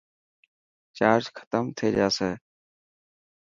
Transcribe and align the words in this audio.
چارج 0.97 1.25
ختم 1.37 1.63
ٿي 1.77 1.87
جاسي. 1.97 2.31